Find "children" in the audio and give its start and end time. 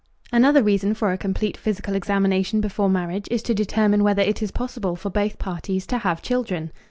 6.23-6.71